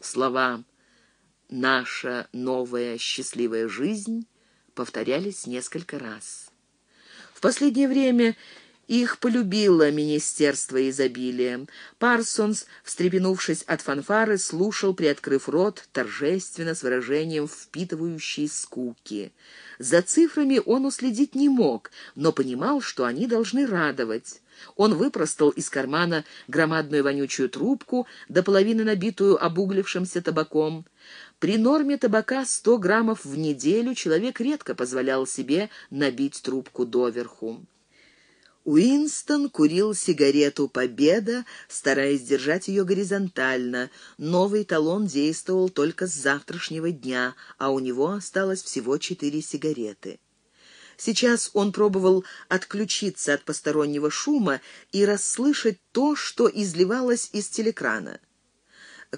Слова 0.00 0.62
«наша 1.48 2.28
новая 2.32 2.98
счастливая 2.98 3.68
жизнь» 3.68 4.26
повторялись 4.74 5.46
несколько 5.46 5.98
раз. 5.98 6.50
В 7.34 7.40
последнее 7.40 7.88
время 7.88 8.36
их 8.88 9.18
полюбило 9.18 9.90
Министерство 9.90 10.88
изобилия. 10.90 11.66
Парсонс, 11.98 12.66
встрепенувшись 12.82 13.62
от 13.62 13.80
фанфары, 13.80 14.38
слушал, 14.38 14.92
приоткрыв 14.92 15.48
рот, 15.48 15.88
торжественно, 15.92 16.74
с 16.74 16.82
выражением 16.82 17.48
впитывающей 17.48 18.48
скуки. 18.48 19.32
За 19.78 20.02
цифрами 20.02 20.60
он 20.64 20.84
уследить 20.84 21.34
не 21.34 21.48
мог, 21.48 21.90
но 22.16 22.32
понимал, 22.32 22.80
что 22.80 23.04
они 23.04 23.26
должны 23.26 23.66
радовать. 23.66 24.42
Он 24.76 24.94
выпростал 24.94 25.50
из 25.50 25.70
кармана 25.70 26.24
громадную 26.46 27.02
вонючую 27.02 27.48
трубку, 27.48 28.06
до 28.28 28.42
половины 28.42 28.84
набитую 28.84 29.42
обуглившимся 29.42 30.20
табаком. 30.22 30.86
При 31.42 31.58
норме 31.58 31.98
табака 31.98 32.46
100 32.46 32.78
граммов 32.78 33.24
в 33.24 33.36
неделю 33.36 33.96
человек 33.96 34.40
редко 34.40 34.76
позволял 34.76 35.26
себе 35.26 35.70
набить 35.90 36.40
трубку 36.40 36.86
доверху. 36.86 37.66
Уинстон 38.62 39.50
курил 39.50 39.92
сигарету 39.92 40.68
«Победа», 40.68 41.44
стараясь 41.66 42.22
держать 42.22 42.68
ее 42.68 42.84
горизонтально. 42.84 43.90
Новый 44.18 44.62
талон 44.62 45.08
действовал 45.08 45.68
только 45.68 46.06
с 46.06 46.12
завтрашнего 46.12 46.92
дня, 46.92 47.34
а 47.58 47.72
у 47.72 47.80
него 47.80 48.10
осталось 48.10 48.62
всего 48.62 48.96
четыре 48.98 49.42
сигареты. 49.42 50.20
Сейчас 50.96 51.50
он 51.54 51.72
пробовал 51.72 52.24
отключиться 52.48 53.34
от 53.34 53.42
постороннего 53.42 54.12
шума 54.12 54.60
и 54.92 55.04
расслышать 55.04 55.80
то, 55.90 56.14
что 56.14 56.48
изливалось 56.48 57.30
из 57.32 57.48
телекрана. 57.48 58.20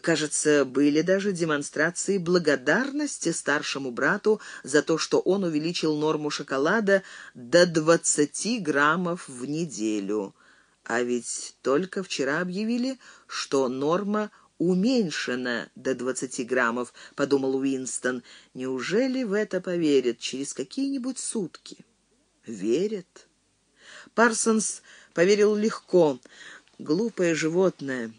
Кажется, 0.02 0.64
были 0.64 1.02
даже 1.02 1.32
демонстрации 1.32 2.18
благодарности 2.18 3.30
старшему 3.30 3.92
брату 3.92 4.40
за 4.64 4.82
то, 4.82 4.98
что 4.98 5.20
он 5.20 5.44
увеличил 5.44 5.96
норму 5.96 6.30
шоколада 6.30 7.04
до 7.34 7.64
20 7.64 8.60
граммов 8.60 9.28
в 9.28 9.44
неделю. 9.44 10.34
А 10.82 11.00
ведь 11.02 11.54
только 11.62 12.02
вчера 12.02 12.40
объявили, 12.40 12.98
что 13.28 13.68
норма 13.68 14.32
уменьшена 14.58 15.68
до 15.76 15.94
20 15.94 16.44
граммов, 16.44 16.92
подумал 17.14 17.56
Уинстон. 17.56 18.24
Неужели 18.52 19.22
в 19.22 19.32
это 19.32 19.60
поверят 19.60 20.18
через 20.18 20.54
какие-нибудь 20.54 21.20
сутки? 21.20 21.84
Верят. 22.46 23.28
Парсонс 24.16 24.82
поверил 25.14 25.54
легко. 25.54 26.18
Глупое 26.80 27.36
животное. 27.36 28.12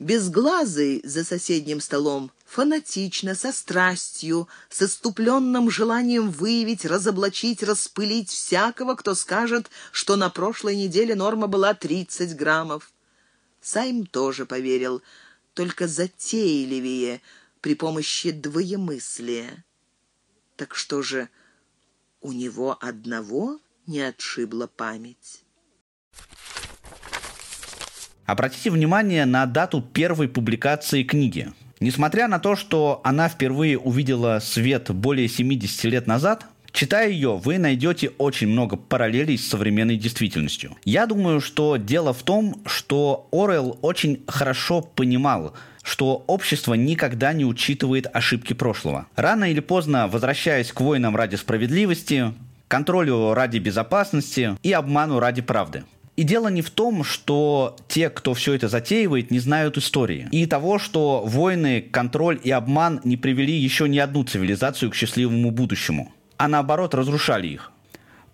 Безглазый 0.00 1.02
за 1.04 1.24
соседним 1.24 1.78
столом 1.78 2.32
фанатично, 2.46 3.34
со 3.34 3.52
страстью, 3.52 4.48
с 4.70 4.80
иступленным 4.80 5.70
желанием 5.70 6.30
выявить, 6.30 6.86
разоблачить, 6.86 7.62
распылить 7.62 8.30
всякого, 8.30 8.94
кто 8.94 9.14
скажет, 9.14 9.70
что 9.92 10.16
на 10.16 10.30
прошлой 10.30 10.76
неделе 10.76 11.14
норма 11.14 11.48
была 11.48 11.74
30 11.74 12.34
граммов. 12.34 12.90
Сайм 13.60 14.06
тоже 14.06 14.46
поверил, 14.46 15.02
только 15.52 15.86
затейливее, 15.86 17.20
при 17.60 17.74
помощи 17.74 18.30
двоемыслия. 18.30 19.66
Так 20.56 20.74
что 20.76 21.02
же, 21.02 21.28
у 22.22 22.32
него 22.32 22.78
одного 22.80 23.60
не 23.86 24.00
отшибла 24.00 24.66
память? 24.66 25.42
Обратите 28.30 28.70
внимание 28.70 29.26
на 29.26 29.44
дату 29.44 29.82
первой 29.82 30.28
публикации 30.28 31.02
книги. 31.02 31.48
Несмотря 31.80 32.28
на 32.28 32.38
то, 32.38 32.54
что 32.54 33.00
она 33.02 33.28
впервые 33.28 33.76
увидела 33.76 34.38
свет 34.40 34.88
более 34.92 35.26
70 35.26 35.84
лет 35.86 36.06
назад, 36.06 36.46
Читая 36.70 37.10
ее, 37.10 37.36
вы 37.36 37.58
найдете 37.58 38.10
очень 38.18 38.46
много 38.46 38.76
параллелей 38.76 39.36
с 39.36 39.48
современной 39.48 39.96
действительностью. 39.96 40.76
Я 40.84 41.06
думаю, 41.06 41.40
что 41.40 41.76
дело 41.76 42.12
в 42.12 42.22
том, 42.22 42.60
что 42.64 43.26
Орел 43.32 43.76
очень 43.82 44.22
хорошо 44.28 44.80
понимал, 44.80 45.54
что 45.82 46.22
общество 46.28 46.74
никогда 46.74 47.32
не 47.32 47.44
учитывает 47.44 48.06
ошибки 48.12 48.52
прошлого. 48.52 49.08
Рано 49.16 49.50
или 49.50 49.58
поздно, 49.58 50.06
возвращаясь 50.06 50.70
к 50.70 50.80
войнам 50.80 51.16
ради 51.16 51.34
справедливости, 51.34 52.32
контролю 52.68 53.34
ради 53.34 53.58
безопасности 53.58 54.56
и 54.62 54.70
обману 54.70 55.18
ради 55.18 55.42
правды. 55.42 55.82
И 56.20 56.22
дело 56.22 56.48
не 56.48 56.60
в 56.60 56.68
том, 56.68 57.02
что 57.02 57.78
те, 57.88 58.10
кто 58.10 58.34
все 58.34 58.52
это 58.52 58.68
затеивает, 58.68 59.30
не 59.30 59.38
знают 59.38 59.78
истории. 59.78 60.28
И 60.32 60.44
того, 60.44 60.78
что 60.78 61.22
войны, 61.24 61.80
контроль 61.80 62.38
и 62.44 62.50
обман 62.50 63.00
не 63.04 63.16
привели 63.16 63.54
еще 63.54 63.88
ни 63.88 63.96
одну 63.96 64.24
цивилизацию 64.24 64.90
к 64.90 64.94
счастливому 64.94 65.50
будущему, 65.50 66.12
а 66.36 66.46
наоборот 66.46 66.94
разрушали 66.94 67.46
их. 67.46 67.72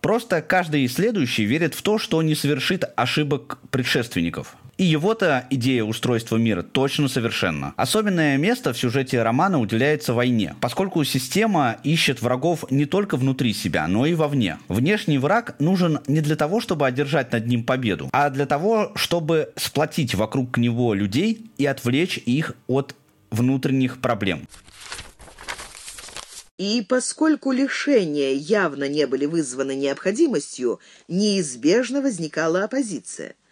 Просто 0.00 0.42
каждый 0.42 0.88
следующий 0.88 1.44
верит 1.44 1.76
в 1.76 1.82
то, 1.82 1.98
что 1.98 2.20
не 2.22 2.34
совершит 2.34 2.82
ошибок 2.96 3.60
предшественников– 3.70 4.56
и 4.78 4.84
его-то 4.84 5.46
идея 5.50 5.84
устройства 5.84 6.36
мира 6.36 6.62
точно 6.62 7.08
совершенна. 7.08 7.72
Особенное 7.76 8.36
место 8.36 8.72
в 8.72 8.78
сюжете 8.78 9.22
романа 9.22 9.58
уделяется 9.58 10.12
войне, 10.12 10.54
поскольку 10.60 11.02
система 11.04 11.78
ищет 11.82 12.20
врагов 12.20 12.64
не 12.70 12.84
только 12.84 13.16
внутри 13.16 13.52
себя, 13.54 13.86
но 13.88 14.06
и 14.06 14.14
вовне. 14.14 14.58
Внешний 14.68 15.18
враг 15.18 15.56
нужен 15.58 16.00
не 16.06 16.20
для 16.20 16.36
того, 16.36 16.60
чтобы 16.60 16.86
одержать 16.86 17.32
над 17.32 17.46
ним 17.46 17.64
победу, 17.64 18.08
а 18.12 18.30
для 18.30 18.46
того, 18.46 18.92
чтобы 18.94 19.52
сплотить 19.56 20.14
вокруг 20.14 20.58
него 20.58 20.94
людей 20.94 21.50
и 21.56 21.66
отвлечь 21.66 22.18
их 22.18 22.54
от 22.66 22.94
внутренних 23.30 24.00
проблем. 24.00 24.46
И 26.58 26.82
поскольку 26.88 27.52
лишения 27.52 28.32
явно 28.32 28.88
не 28.88 29.06
были 29.06 29.26
вызваны 29.26 29.74
необходимостью, 29.74 30.80
неизбежно 31.06 32.00
возникала 32.00 32.64
оппозиция– 32.64 33.34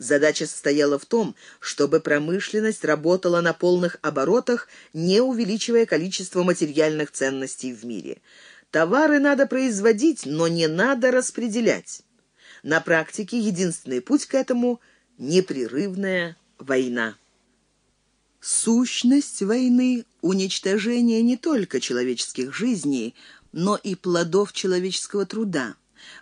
Задача 0.00 0.46
состояла 0.46 0.98
в 0.98 1.04
том, 1.04 1.36
чтобы 1.60 2.00
промышленность 2.00 2.86
работала 2.86 3.42
на 3.42 3.52
полных 3.52 3.98
оборотах, 4.00 4.66
не 4.94 5.20
увеличивая 5.20 5.84
количество 5.84 6.42
материальных 6.42 7.10
ценностей 7.10 7.74
в 7.74 7.84
мире. 7.84 8.22
Товары 8.70 9.18
надо 9.18 9.46
производить, 9.46 10.24
но 10.24 10.48
не 10.48 10.68
надо 10.68 11.10
распределять. 11.10 12.00
На 12.62 12.80
практике 12.80 13.38
единственный 13.38 14.00
путь 14.00 14.24
к 14.24 14.34
этому– 14.34 14.80
непрерывная 15.18 16.38
война. 16.58 17.16
Сущность 18.40 19.42
войны– 19.42 20.06
уничтожение 20.22 21.20
не 21.20 21.36
только 21.36 21.78
человеческих 21.78 22.54
жизней, 22.54 23.14
но 23.52 23.76
и 23.76 23.96
плодов 23.96 24.54
человеческого 24.54 25.26
труда. 25.26 25.74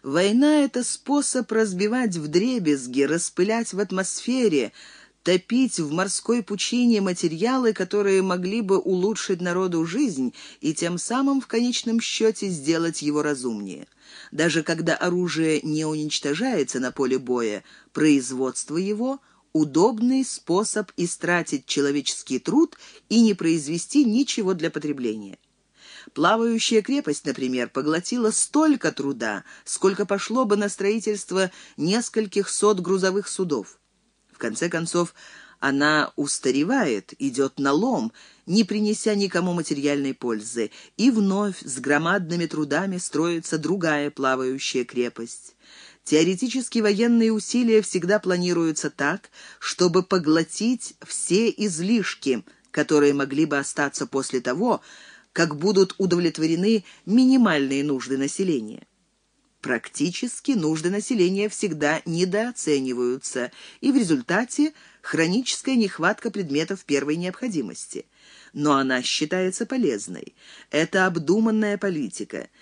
Война— 0.02 0.61
это 0.64 0.85
способ 0.85 1.50
разбивать 1.52 2.16
вдребезги, 2.16 3.02
распылять 3.02 3.73
в 3.73 3.80
атмосфере, 3.80 4.73
топить 5.23 5.78
в 5.78 5.92
морской 5.92 6.42
пучине 6.42 7.00
материалы, 7.00 7.73
которые 7.73 8.23
могли 8.23 8.61
бы 8.61 8.78
улучшить 8.78 9.40
народу 9.40 9.85
жизнь 9.85 10.32
и 10.61 10.75
тем 10.75 10.99
самым 10.99 11.40
в 11.40 11.47
конечном 11.47 12.00
счете 12.00 12.49
сделать 12.49 13.02
его 13.02 13.23
разумнее. 13.23 13.86
Даже 14.32 14.62
когда 14.62 14.97
оружие 14.97 15.60
не 15.62 15.84
уничтожается 15.84 16.80
на 16.80 16.93
поле 16.93 17.19
боя, 17.19 17.62
производство 17.93 18.76
его– 18.76 19.21
удобный 19.52 20.25
способ 20.25 20.91
истратить 20.97 21.67
человеческий 21.67 22.38
труд 22.38 22.76
и 23.08 23.21
не 23.21 23.34
произвести 23.34 24.04
ничего 24.04 24.54
для 24.54 24.71
потребления. 24.71 25.38
Плавающая 26.19 26.83
крепость, 26.83 27.26
например, 27.26 27.69
поглотила 27.69 28.33
столько 28.33 28.91
труда, 28.91 29.45
сколько 29.65 30.04
пошло 30.04 30.45
бы 30.47 30.57
на 30.57 30.69
строительство 30.69 31.52
нескольких 31.76 32.49
сот 32.49 32.81
грузовых 32.81 33.28
судов. 33.28 33.78
В 34.33 34.39
конце 34.39 34.69
концов, 34.69 35.15
она 35.61 36.13
устаревает, 36.17 37.15
идет 37.21 37.61
на 37.61 37.71
лом, 37.71 38.13
не 38.47 38.65
принеся 38.65 39.15
никому 39.15 39.52
материальной 39.52 40.13
пользы, 40.13 40.73
и 40.97 41.13
вновь 41.13 41.61
с 41.61 41.78
громадными 41.78 42.47
трудами 42.47 42.99
строится 42.99 43.57
другая 43.57 44.11
плавающая 44.11 44.85
крепость. 44.85 45.54
Теоретически 46.02 46.81
военные 46.81 47.33
усилия 47.33 47.81
всегда 47.81 48.19
планируются 48.19 48.91
так, 48.91 49.31
чтобы 49.61 50.02
поглотить 50.02 50.95
все 51.07 51.49
излишки, 51.49 52.43
которые 52.73 53.15
могли 53.15 53.47
бы 53.47 53.57
остаться 53.57 54.04
после 54.09 54.41
того, 54.41 54.83
как 55.38 55.54
будут 55.54 55.94
удовлетворены 55.98 56.84
минимальные 57.06 57.84
нужды 57.84 58.18
населения. 58.18 58.88
Практически 59.60 60.50
нужды 60.50 60.90
населения 60.90 61.48
всегда 61.48 62.02
недооцениваются, 62.06 63.52
и 63.80 63.92
в 63.92 63.96
результате 63.96 64.72
хроническая 65.00 65.76
нехватка 65.76 66.32
предметов 66.32 66.84
первой 66.84 67.14
необходимости. 67.14 68.06
Но 68.52 68.78
она 68.78 69.00
считается 69.00 69.64
полезной. 69.64 70.34
Это 70.72 71.06
обдуманная 71.06 71.78
политика– 71.78 72.48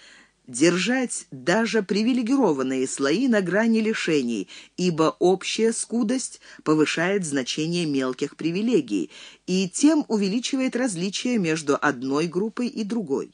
держать 0.47 1.27
даже 1.31 1.83
привилегированные 1.83 2.87
слои 2.87 3.29
на 3.29 3.41
грани 3.41 3.81
лишений, 3.81 4.49
ибо 4.77 5.17
общая 5.19 5.73
скудость 5.73 6.41
повышает 6.63 7.25
значение 7.25 7.87
мелких 7.87 8.37
привилегий 8.37 9.11
и 9.47 9.69
тем 9.69 10.05
увеличивает 10.09 10.77
различия 10.77 11.39
между 11.39 11.77
одной 11.81 12.27
группой 12.27 12.69
и 12.69 12.85
другой. 12.85 13.33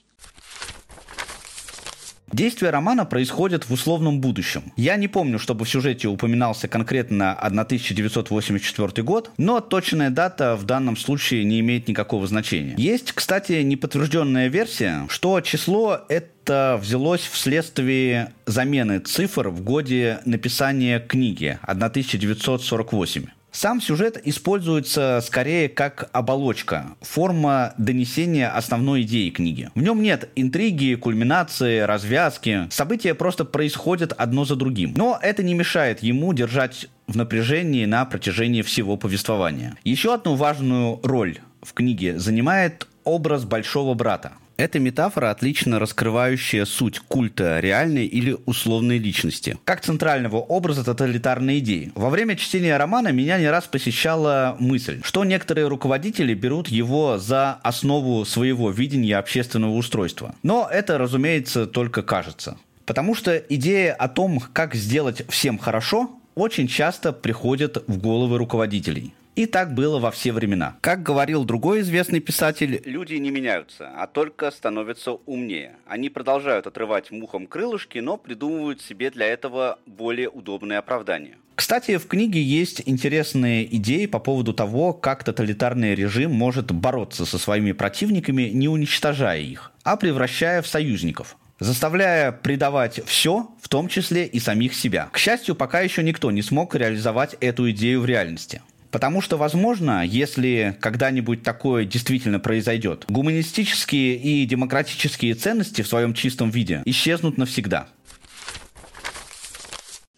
Действие 2.33 2.71
романа 2.71 3.05
происходит 3.05 3.68
в 3.68 3.73
условном 3.73 4.21
будущем. 4.21 4.73
Я 4.77 4.97
не 4.97 5.07
помню, 5.07 5.38
чтобы 5.38 5.66
в 5.66 5.68
сюжете 5.68 6.09
упоминался 6.09 6.66
конкретно 6.66 7.35
1984 7.35 9.03
год, 9.03 9.31
но 9.37 9.61
точная 9.61 10.09
дата 10.09 10.57
в 10.57 10.64
данном 10.64 10.97
случае 10.97 11.45
не 11.45 11.61
имеет 11.61 11.88
никакого 11.88 12.27
значения. 12.27 12.75
Есть, 12.79 13.12
кстати, 13.12 13.61
неподтвержденная 13.62 14.49
версия, 14.49 15.07
что 15.09 15.40
число 15.42 16.01
это 16.09 16.79
взялось 16.81 17.21
вследствие 17.21 18.33
замены 18.47 18.99
цифр 18.99 19.49
в 19.49 19.62
годе 19.62 20.21
написания 20.25 21.01
книги 21.01 21.59
1948. 21.62 23.27
Сам 23.53 23.83
сюжет 23.83 24.19
используется 24.25 25.21
скорее 25.23 25.69
как 25.69 26.09
оболочка, 26.12 26.97
форма 27.03 27.75
донесения 27.77 28.49
основной 28.49 29.03
идеи 29.03 29.29
книги. 29.29 29.69
В 29.75 29.83
нем 29.83 30.03
нет 30.03 30.31
интриги, 30.37 30.95
кульминации, 30.95 31.81
развязки. 31.81 32.67
События 32.71 33.15
просто 33.15 33.45
происходят 33.45 34.15
одно 34.15 34.47
за 34.47 34.57
другим. 34.57 34.95
Но 34.97 35.19
это 35.21 35.43
не 35.43 35.53
мешает 35.53 36.03
ему 36.03 36.33
держать 36.33 36.88
в 37.07 37.17
напряжении 37.17 37.85
на 37.85 38.07
протяжении 38.07 38.62
всего 38.62 38.97
повествования. 38.97 39.77
Еще 39.85 40.15
одну 40.15 40.35
важную 40.35 40.99
роль 41.03 41.38
в 41.62 41.75
книге 41.75 42.19
занимает 42.19 42.88
образ 43.05 43.45
большого 43.45 43.93
брата. 43.93 44.33
Это 44.57 44.79
метафора, 44.79 45.31
отлично 45.31 45.79
раскрывающая 45.79 46.65
суть 46.65 46.99
культа 47.01 47.61
реальной 47.61 48.07
или 48.07 48.37
условной 48.47 48.99
личности, 48.99 49.59
как 49.65 49.81
центрального 49.81 50.37
образа 50.37 50.85
тоталитарной 50.85 51.59
идеи. 51.59 51.93
Во 51.95 52.11
время 52.11 52.37
чтения 52.37 52.77
романа 52.77 53.09
меня 53.09 53.38
не 53.38 53.49
раз 53.49 53.65
посещала 53.65 54.57
мысль, 54.59 55.01
что 55.03 55.25
некоторые 55.25 55.69
руководители 55.69 56.35
берут 56.35 56.69
его 56.69 57.19
за 57.19 57.59
основу 57.62 58.25
своего 58.25 58.71
видения 58.71 59.17
общественного 59.17 59.73
устройства. 59.73 60.35
Но 60.43 60.69
это, 60.71 60.99
разумеется, 60.99 61.67
только 61.67 62.03
кажется. 62.03 62.57
Потому 62.85 63.15
что 63.15 63.37
идея 63.37 63.95
о 63.95 64.09
том, 64.09 64.41
как 64.53 64.75
сделать 64.75 65.23
всем 65.29 65.59
хорошо, 65.59 66.11
очень 66.35 66.67
часто 66.67 67.12
приходит 67.12 67.83
в 67.87 67.99
головы 67.99 68.38
руководителей. 68.38 69.15
И 69.35 69.47
так 69.47 69.73
было 69.73 69.99
во 69.99 70.11
все 70.11 70.31
времена. 70.31 70.77
Как 70.83 71.03
говорил 71.03 71.45
другой 71.45 71.81
известный 71.81 72.21
писатель, 72.21 72.83
люди 72.85 73.14
не 73.14 73.31
меняются, 73.31 73.90
а 73.97 74.07
только 74.07 74.51
становятся 74.51 75.12
умнее. 75.12 75.77
Они 75.87 76.11
продолжают 76.11 76.66
отрывать 76.66 77.11
мухам 77.11 77.47
крылышки, 77.47 77.99
но 77.99 78.18
придумывают 78.18 78.83
себе 78.83 79.11
для 79.11 79.27
этого 79.27 79.79
более 79.87 80.29
удобные 80.29 80.79
оправдания. 80.79 81.38
Кстати, 81.55 81.97
в 81.97 82.07
книге 82.07 82.42
есть 82.42 82.83
интересные 82.85 83.64
идеи 83.77 84.07
по 84.07 84.18
поводу 84.18 84.53
того, 84.53 84.92
как 84.92 85.25
тоталитарный 85.25 85.95
режим 85.95 86.33
может 86.33 86.73
бороться 86.73 87.25
со 87.25 87.38
своими 87.38 87.73
противниками, 87.73 88.51
не 88.53 88.68
уничтожая 88.68 89.40
их, 89.40 89.73
а 89.83 89.97
превращая 89.97 90.61
в 90.61 90.66
союзников 90.66 91.37
заставляя 91.62 92.33
предавать 92.33 93.01
все, 93.07 93.49
в 93.61 93.68
том 93.68 93.88
числе 93.88 94.27
и 94.27 94.40
самих 94.40 94.75
себя. 94.75 95.09
К 95.12 95.18
счастью, 95.18 95.55
пока 95.55 95.81
еще 95.81 96.03
никто 96.03 96.31
не 96.31 96.42
смог 96.42 96.75
реализовать 96.75 97.37
эту 97.40 97.71
идею 97.71 98.01
в 98.01 98.07
реальности. 98.07 98.62
Потому 98.92 99.22
что, 99.22 99.38
возможно, 99.38 100.05
если 100.05 100.76
когда-нибудь 100.81 101.42
такое 101.42 101.87
действительно 101.87 102.38
произойдет, 102.38 103.07
гуманистические 103.09 104.16
и 104.16 104.44
демократические 104.44 105.35
ценности 105.35 105.81
в 105.81 105.88
своем 105.88 106.12
чистом 106.12 106.50
виде 106.50 106.83
исчезнут 106.85 107.38
навсегда. 107.38 107.88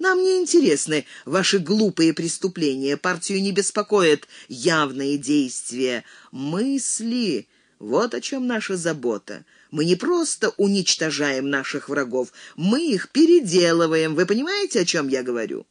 Нам 0.00 0.20
не 0.20 0.40
интересны 0.40 1.06
ваши 1.24 1.60
глупые 1.60 2.12
преступления. 2.12 2.96
Партию 2.96 3.40
не 3.40 3.52
беспокоят 3.52 4.26
явные 4.48 5.18
действия. 5.18 6.02
Мысли— 6.32 7.46
вот 7.78 8.12
о 8.12 8.20
чем 8.20 8.48
наша 8.48 8.76
забота. 8.76 9.44
Мы 9.70 9.84
не 9.84 9.94
просто 9.94 10.50
уничтожаем 10.56 11.48
наших 11.48 11.88
врагов, 11.88 12.32
мы 12.56 12.84
их 12.84 13.10
переделываем. 13.10 14.16
Вы 14.16 14.26
понимаете, 14.26 14.80
о 14.80 14.84
чем 14.84 15.06
я 15.06 15.22
говорю?» 15.22 15.64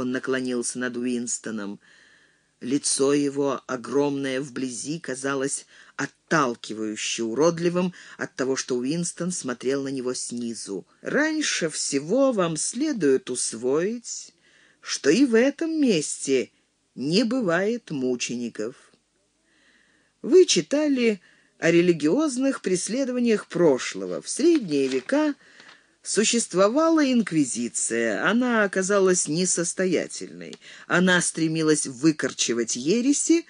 Он 0.00 0.12
наклонился 0.12 0.78
над 0.78 0.96
Уинстоном. 0.96 1.78
Лицо 2.60 3.12
его, 3.12 3.62
огромное 3.66 4.40
вблизи, 4.40 4.98
казалось 4.98 5.66
отталкивающе 5.96 7.22
уродливым 7.22 7.92
от 8.16 8.34
того, 8.34 8.56
что 8.56 8.76
Уинстон 8.76 9.30
смотрел 9.30 9.82
на 9.82 9.88
него 9.88 10.14
снизу. 10.14 10.86
«Раньше 11.02 11.68
всего 11.68 12.32
вам 12.32 12.56
следует 12.56 13.28
усвоить, 13.28 14.34
что 14.80 15.10
и 15.10 15.26
в 15.26 15.34
этом 15.34 15.78
месте 15.78 16.50
не 16.94 17.24
бывает 17.24 17.90
мучеников. 17.90 18.76
Вы 20.22 20.46
читали 20.46 21.20
о 21.58 21.70
религиозных 21.70 22.62
преследованиях 22.62 23.46
прошлого. 23.46 24.22
В 24.22 24.28
средние 24.30 24.88
века– 24.88 25.34
Существовала 26.02 27.12
инквизиция, 27.12 28.26
она 28.26 28.64
оказалась 28.64 29.28
несостоятельной. 29.28 30.56
Она 30.86 31.20
стремилась 31.20 31.86
выкорчевать 31.86 32.74
ереси, 32.74 33.44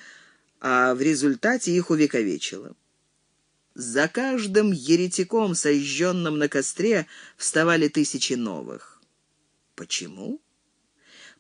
а 0.61 0.95
в 0.95 1.01
результате 1.01 1.71
их 1.71 1.91
увековечила. 1.91 2.75
За 3.75 4.09
каждым 4.09 4.73
еретиком, 4.73 5.55
сожженным 5.55 6.39
на 6.39 6.49
костре, 6.49 7.07
вставали 7.37 7.87
тысячи 7.87 8.33
новых. 8.33 9.01
Почему? 9.77 10.41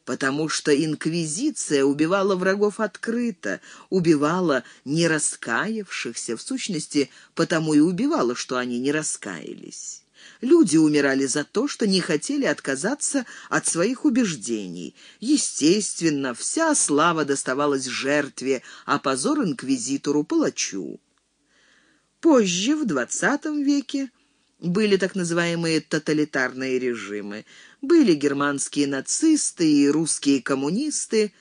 Потому 0.04 0.48
что 0.48 0.72
инквизиция 0.72 1.84
убивала 1.84 2.36
врагов 2.36 2.78
открыто, 2.78 3.60
убивала 3.90 4.62
не 4.84 5.08
раскаявшихся, 5.08 6.36
в 6.36 6.42
сущности, 6.42 7.10
потому 7.34 7.74
и 7.74 7.80
убивала, 7.80 8.36
что 8.36 8.56
они 8.56 8.78
не 8.78 8.92
раскаялись. 8.92 10.04
Люди 10.40 10.78
умирали 10.78 11.26
за 11.26 11.44
то, 11.44 11.68
что 11.68 11.86
не 11.86 12.00
хотели 12.00 12.46
отказаться 12.46 13.26
от 13.50 13.66
своих 13.66 14.04
убеждений. 14.04 14.94
Естественно, 15.20 16.34
вся 16.34 16.74
слава 16.74 17.24
доставалась 17.24 17.84
жертве, 17.84 18.62
а 18.86 18.98
позор 18.98 19.44
инквизитору, 19.44 20.24
палачу. 20.24 20.98
Позже, 22.20 22.74
в 22.74 22.84
XX 22.84 23.62
веке, 23.62 24.10
были 24.60 24.96
так 24.96 25.14
называемые 25.14 25.80
тоталитарные 25.80 26.78
режимы. 26.78 27.44
Были 27.82 28.14
германские 28.14 28.86
нацисты 28.86 29.70
и 29.70 29.88
русские 29.88 30.42
коммунисты. 30.42 31.32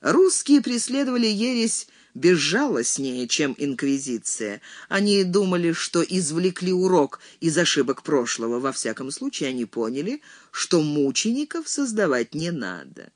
Русские 0.00 0.62
преследовали 0.62 1.26
ересь 1.26 1.88
безжалостнее, 2.18 3.26
чем 3.28 3.54
инквизиция. 3.58 4.60
Они 4.88 5.24
думали, 5.24 5.72
что 5.72 6.02
извлекли 6.02 6.72
урок 6.72 7.20
из 7.40 7.56
ошибок 7.56 8.02
прошлого. 8.02 8.58
Во 8.58 8.72
всяком 8.72 9.10
случае, 9.10 9.50
они 9.50 9.64
поняли, 9.64 10.20
что 10.50 10.82
мучеников 10.82 11.68
создавать 11.68 12.34
не 12.34 12.50
надо. 12.50 13.10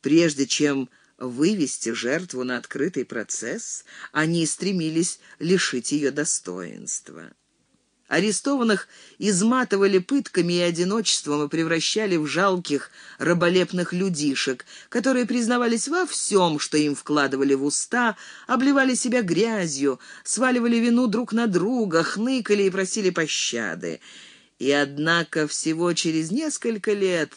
Прежде 0.00 0.46
чем 0.46 0.88
вывести 1.18 1.92
жертву 1.92 2.44
на 2.44 2.58
открытый 2.58 3.04
процесс, 3.04 3.84
они 4.12 4.44
стремились 4.46 5.20
лишить 5.38 5.92
ее 5.92 6.10
достоинства. 6.10 7.32
Арестованных 8.08 8.86
изматывали 9.18 9.98
пытками 9.98 10.52
и 10.52 10.60
одиночеством 10.60 11.44
и 11.44 11.48
превращали 11.48 12.16
в 12.16 12.26
жалких 12.26 12.92
раболепных 13.18 13.92
людишек, 13.92 14.64
которые 14.88 15.26
признавались 15.26 15.88
во 15.88 16.06
всем, 16.06 16.60
что 16.60 16.78
им 16.78 16.94
вкладывали 16.94 17.54
в 17.54 17.64
уста, 17.64 18.16
обливали 18.46 18.94
себя 18.94 19.22
грязью, 19.22 19.98
сваливали 20.22 20.76
вину 20.76 21.08
друг 21.08 21.32
на 21.32 21.48
друга, 21.48 22.04
хныкали 22.04 22.62
и 22.64 22.70
просили 22.70 23.10
пощады. 23.10 24.00
И 24.60 24.70
однако 24.70 25.48
всего 25.48 25.92
через 25.92 26.30
несколько 26.30 26.92
лет 26.92 27.32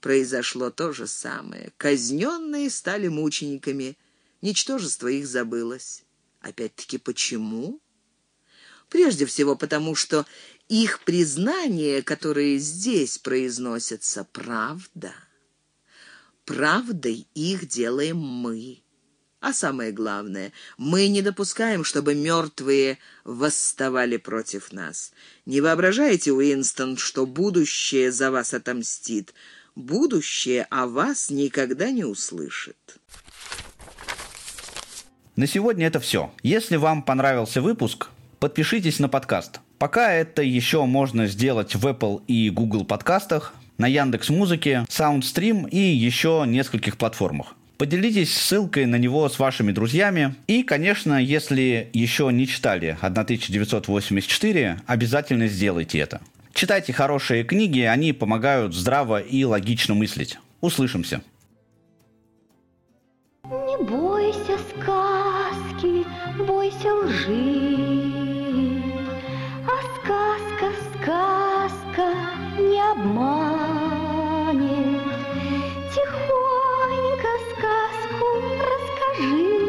произошло 0.00 0.70
то 0.70 0.92
же 0.92 1.06
самое. 1.06 1.72
Казненные 1.76 2.70
стали 2.70 3.06
мучениками, 3.06 3.96
ничтожество 4.42 5.06
их 5.06 5.28
забылось. 5.28 6.02
Опять-таки, 6.40 6.98
почему? 6.98 7.80
Прежде 8.92 9.24
всего 9.24 9.56
потому, 9.56 9.94
что 9.94 10.26
их 10.68 11.00
признания, 11.00 12.02
которые 12.02 12.58
здесь 12.58 13.16
произносятся, 13.16 14.26
правда. 14.30 15.14
Правдой 16.44 17.26
их 17.34 17.66
делаем 17.66 18.18
мы. 18.18 18.82
А 19.40 19.54
самое 19.54 19.92
главное, 19.92 20.52
мы 20.76 21.08
не 21.08 21.22
допускаем, 21.22 21.84
чтобы 21.84 22.14
мертвые 22.14 22.98
восставали 23.24 24.18
против 24.18 24.72
нас. 24.74 25.12
Не 25.46 25.62
воображайте, 25.62 26.30
Уинстон, 26.30 26.98
что 26.98 27.24
будущее 27.24 28.12
за 28.12 28.30
вас 28.30 28.52
отомстит. 28.52 29.32
Будущее 29.74 30.66
о 30.68 30.86
вас 30.86 31.30
никогда 31.30 31.90
не 31.90 32.04
услышит. 32.04 32.98
На 35.34 35.46
сегодня 35.46 35.86
это 35.86 35.98
все. 35.98 36.30
Если 36.42 36.76
вам 36.76 37.02
понравился 37.02 37.62
выпуск, 37.62 38.10
подпишитесь 38.42 38.98
на 38.98 39.08
подкаст. 39.08 39.60
Пока 39.78 40.12
это 40.12 40.42
еще 40.42 40.84
можно 40.84 41.28
сделать 41.28 41.76
в 41.76 41.86
Apple 41.86 42.22
и 42.26 42.50
Google 42.50 42.84
подкастах, 42.84 43.54
на 43.78 43.86
Яндекс 43.86 44.30
Музыке, 44.30 44.84
Soundstream 44.88 45.70
и 45.70 45.78
еще 45.78 46.42
нескольких 46.44 46.96
платформах. 46.96 47.54
Поделитесь 47.78 48.34
ссылкой 48.34 48.86
на 48.86 48.96
него 48.96 49.28
с 49.28 49.38
вашими 49.38 49.70
друзьями. 49.70 50.34
И, 50.48 50.64
конечно, 50.64 51.22
если 51.22 51.88
еще 51.92 52.30
не 52.32 52.48
читали 52.48 52.98
1984, 53.00 54.80
обязательно 54.86 55.46
сделайте 55.46 56.00
это. 56.00 56.20
Читайте 56.52 56.92
хорошие 56.92 57.44
книги, 57.44 57.82
они 57.82 58.12
помогают 58.12 58.74
здраво 58.74 59.20
и 59.20 59.44
логично 59.44 59.94
мыслить. 59.94 60.38
Услышимся. 60.60 61.22
Не 63.44 63.84
бойся 63.84 64.58
сказки, 64.58 66.04
бойся 66.44 66.92
лжи. 66.92 67.81
Сказка 71.02 72.14
не 72.58 72.80
обманет. 72.92 74.62
Тихонько 75.92 77.32
сказку 77.50 78.28
расскажи. 78.62 79.61